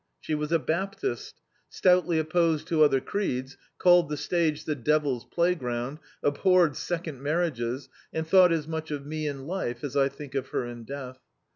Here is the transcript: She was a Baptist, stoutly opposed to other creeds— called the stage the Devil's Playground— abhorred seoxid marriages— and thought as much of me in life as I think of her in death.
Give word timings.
She 0.19 0.33
was 0.33 0.51
a 0.51 0.57
Baptist, 0.57 1.39
stoutly 1.69 2.17
opposed 2.17 2.65
to 2.69 2.83
other 2.83 2.99
creeds— 2.99 3.55
called 3.77 4.09
the 4.09 4.17
stage 4.17 4.65
the 4.65 4.73
Devil's 4.73 5.25
Playground— 5.25 5.99
abhorred 6.23 6.71
seoxid 6.71 7.19
marriages— 7.19 7.87
and 8.11 8.25
thought 8.27 8.51
as 8.51 8.67
much 8.67 8.89
of 8.89 9.05
me 9.05 9.27
in 9.27 9.45
life 9.45 9.83
as 9.83 9.95
I 9.95 10.09
think 10.09 10.33
of 10.33 10.47
her 10.47 10.65
in 10.65 10.85
death. 10.85 11.19